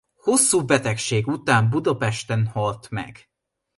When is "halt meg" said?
2.47-3.25